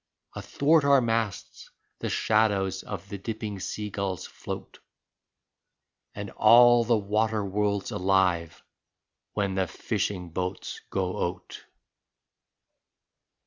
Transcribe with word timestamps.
Athwart 0.35 0.83
our 0.83 0.99
masts 0.99 1.69
the 1.99 2.09
shadows 2.09 2.81
of 2.81 3.07
the 3.09 3.19
dipping 3.19 3.59
sea 3.59 3.91
gulls 3.91 4.25
float. 4.25 4.79
And 6.15 6.31
all 6.31 6.83
the 6.83 6.97
water 6.97 7.45
world's 7.45 7.91
alive 7.91 8.63
when 9.33 9.53
the 9.53 9.67
fishing 9.67 10.29
boats 10.31 10.81
go 10.89 11.27
out. 11.27 11.65